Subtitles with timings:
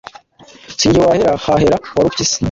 [0.79, 2.37] Si ge wahera, hahera Warupyisi.